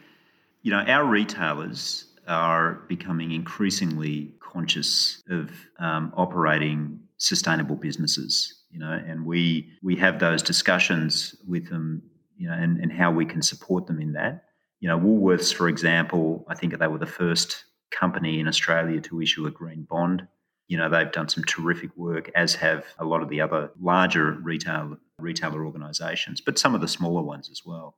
you 0.61 0.69
know 0.69 0.81
our 0.81 1.03
retailers 1.03 2.05
are 2.27 2.83
becoming 2.87 3.31
increasingly 3.31 4.33
conscious 4.39 5.21
of 5.29 5.49
um, 5.79 6.13
operating 6.15 6.99
sustainable 7.17 7.75
businesses. 7.75 8.61
You 8.71 8.79
know, 8.79 8.91
and 8.91 9.25
we 9.25 9.71
we 9.81 9.95
have 9.97 10.19
those 10.19 10.41
discussions 10.41 11.35
with 11.47 11.69
them. 11.69 12.01
You 12.35 12.49
know, 12.49 12.55
and, 12.55 12.79
and 12.79 12.91
how 12.91 13.11
we 13.11 13.25
can 13.25 13.41
support 13.41 13.85
them 13.85 14.01
in 14.01 14.13
that. 14.13 14.45
You 14.79 14.89
know, 14.89 14.99
Woolworths, 14.99 15.53
for 15.53 15.69
example, 15.69 16.43
I 16.49 16.55
think 16.55 16.77
they 16.77 16.87
were 16.87 16.97
the 16.97 17.05
first 17.05 17.63
company 17.91 18.39
in 18.39 18.47
Australia 18.47 18.99
to 19.01 19.21
issue 19.21 19.45
a 19.45 19.51
green 19.51 19.83
bond. 19.83 20.27
You 20.67 20.77
know, 20.77 20.89
they've 20.89 21.11
done 21.11 21.29
some 21.29 21.43
terrific 21.43 21.95
work, 21.95 22.31
as 22.35 22.55
have 22.55 22.85
a 22.97 23.05
lot 23.05 23.21
of 23.21 23.29
the 23.29 23.39
other 23.39 23.69
larger 23.79 24.31
retail 24.31 24.97
retailer 25.19 25.65
organisations, 25.65 26.41
but 26.41 26.57
some 26.57 26.73
of 26.75 26.81
the 26.81 26.87
smaller 26.87 27.21
ones 27.21 27.49
as 27.49 27.61
well. 27.65 27.95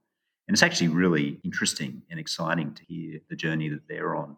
And 0.47 0.55
it's 0.55 0.63
actually 0.63 0.89
really 0.89 1.39
interesting 1.43 2.03
and 2.09 2.19
exciting 2.19 2.73
to 2.73 2.83
hear 2.85 3.19
the 3.29 3.35
journey 3.35 3.69
that 3.69 3.87
they're 3.87 4.15
on. 4.15 4.37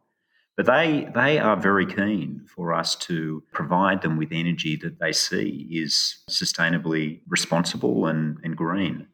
But 0.55 0.65
they, 0.65 1.07
they 1.13 1.37
are 1.37 1.55
very 1.55 1.85
keen 1.85 2.45
for 2.47 2.73
us 2.73 2.95
to 2.95 3.43
provide 3.51 4.01
them 4.01 4.17
with 4.17 4.29
energy 4.31 4.75
that 4.77 4.99
they 4.99 5.11
see 5.11 5.67
is 5.69 6.23
sustainably 6.29 7.19
responsible 7.27 8.07
and, 8.07 8.39
and 8.43 8.57
green. 8.57 9.07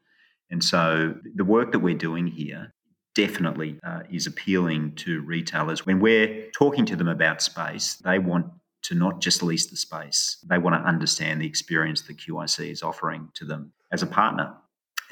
And 0.50 0.64
so 0.64 1.16
the 1.36 1.44
work 1.44 1.74
that 1.74 1.80
we're 1.80 1.96
doing 1.96 2.28
here 2.28 2.74
definitely 3.14 3.80
uh, 3.84 4.04
is 4.10 4.26
appealing 4.26 4.96
to 4.96 5.22
retailers. 5.22 5.86
When 5.86 6.00
we're 6.00 6.50
talking 6.52 6.86
to 6.86 6.96
them 6.96 7.10
about 7.10 7.42
space, 7.42 7.96
they 7.96 8.20
want 8.20 8.46
to 8.84 8.96
not 8.96 9.22
just 9.22 9.44
lease 9.44 9.68
the 9.68 9.78
space, 9.78 10.38
they 10.48 10.58
want 10.58 10.76
to 10.76 10.88
understand 10.88 11.42
the 11.42 11.48
experience 11.48 12.02
that 12.04 12.18
QIC 12.18 12.72
is 12.72 12.84
offering 12.84 13.30
to 13.34 13.46
them 13.46 13.72
as 13.92 14.04
a 14.04 14.08
partner. 14.08 14.54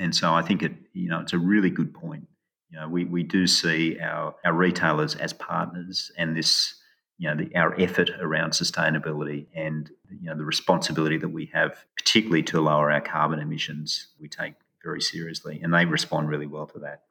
And 0.01 0.15
so 0.15 0.34
I 0.34 0.41
think 0.41 0.63
it, 0.63 0.74
you 0.93 1.10
know, 1.10 1.20
it's 1.20 1.34
a 1.34 1.38
really 1.38 1.70
good 1.70 1.93
point. 1.93 2.27
You 2.70 2.79
know, 2.79 2.89
we, 2.89 3.05
we 3.05 3.24
do 3.24 3.46
see 3.46 4.00
our, 4.00 4.36
our 4.43 4.53
retailers 4.53 5.15
as 5.15 5.34
partners 5.34 6.12
and 6.17 6.36
this, 6.36 6.75
you 7.17 7.27
know, 7.29 7.36
the, 7.36 7.55
our 7.55 7.79
effort 7.79 8.10
around 8.20 8.51
sustainability 8.51 9.46
and, 9.53 9.91
you 10.10 10.29
know, 10.29 10.36
the 10.36 10.46
responsibility 10.46 11.17
that 11.17 11.29
we 11.29 11.51
have, 11.53 11.86
particularly 11.98 12.43
to 12.43 12.62
lower 12.62 12.91
our 12.91 13.01
carbon 13.01 13.39
emissions, 13.39 14.08
we 14.20 14.27
take 14.27 14.53
very 14.84 15.01
seriously. 15.01 15.60
And 15.62 15.74
they 15.74 15.86
respond 15.86 16.29
really 16.29 16.48
well 16.48 16.65
to 16.67 16.79
that. 16.79 17.03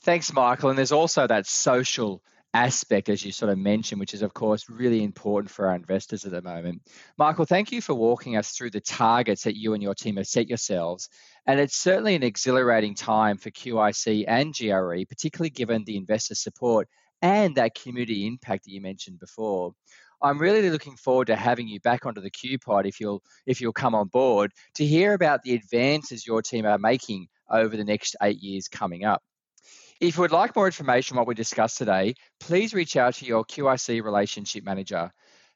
Thanks, 0.00 0.32
Michael. 0.32 0.70
And 0.70 0.78
there's 0.78 0.92
also 0.92 1.26
that 1.26 1.46
social 1.46 2.22
aspect, 2.54 3.08
as 3.08 3.24
you 3.24 3.30
sort 3.30 3.52
of 3.52 3.58
mentioned, 3.58 4.00
which 4.00 4.14
is, 4.14 4.22
of 4.22 4.32
course, 4.32 4.70
really 4.70 5.04
important 5.04 5.50
for 5.50 5.66
our 5.66 5.74
investors 5.74 6.24
at 6.24 6.30
the 6.30 6.40
moment. 6.40 6.80
Michael, 7.18 7.44
thank 7.44 7.72
you 7.72 7.82
for 7.82 7.94
walking 7.94 8.36
us 8.36 8.52
through 8.52 8.70
the 8.70 8.80
targets 8.80 9.42
that 9.42 9.56
you 9.56 9.74
and 9.74 9.82
your 9.82 9.94
team 9.94 10.16
have 10.16 10.26
set 10.26 10.48
yourselves. 10.48 11.10
And 11.48 11.58
it's 11.58 11.78
certainly 11.78 12.14
an 12.14 12.22
exhilarating 12.22 12.94
time 12.94 13.38
for 13.38 13.50
QIC 13.50 14.26
and 14.28 14.54
GRE, 14.54 15.06
particularly 15.08 15.48
given 15.48 15.82
the 15.82 15.96
investor 15.96 16.34
support 16.34 16.88
and 17.22 17.54
that 17.54 17.74
community 17.74 18.26
impact 18.26 18.64
that 18.64 18.70
you 18.70 18.82
mentioned 18.82 19.18
before. 19.18 19.72
I'm 20.20 20.38
really 20.38 20.68
looking 20.68 20.96
forward 20.96 21.28
to 21.28 21.36
having 21.36 21.66
you 21.66 21.80
back 21.80 22.04
onto 22.04 22.20
the 22.20 22.28
Q 22.28 22.58
pod 22.58 22.84
if 22.84 23.00
you'll 23.00 23.22
if 23.46 23.62
you'll 23.62 23.72
come 23.72 23.94
on 23.94 24.08
board 24.08 24.52
to 24.74 24.84
hear 24.84 25.14
about 25.14 25.42
the 25.42 25.54
advances 25.54 26.26
your 26.26 26.42
team 26.42 26.66
are 26.66 26.76
making 26.76 27.28
over 27.48 27.78
the 27.78 27.84
next 27.84 28.14
eight 28.20 28.42
years 28.42 28.68
coming 28.68 29.06
up. 29.06 29.22
If 30.02 30.16
you 30.16 30.20
would 30.20 30.32
like 30.32 30.54
more 30.54 30.66
information 30.66 31.16
on 31.16 31.20
what 31.20 31.28
we 31.28 31.34
discussed 31.34 31.78
today, 31.78 32.14
please 32.40 32.74
reach 32.74 32.96
out 32.96 33.14
to 33.14 33.24
your 33.24 33.44
QIC 33.44 34.02
relationship 34.04 34.64
manager. 34.64 35.10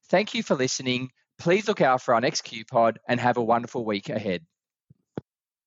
Thank 0.09 0.33
you 0.33 0.43
for 0.43 0.55
listening. 0.55 1.11
Please 1.39 1.69
look 1.69 1.83
out 1.83 2.01
for 2.01 2.15
our 2.15 2.21
next 2.23 2.43
Q 2.43 2.65
pod 2.65 2.99
and 3.07 3.21
have 3.21 3.37
a 3.37 3.45
wonderful 3.45 3.85
week 3.85 4.09
ahead. 4.09 4.47